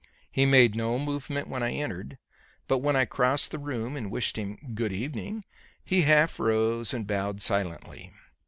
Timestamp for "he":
0.31-0.47, 5.85-6.01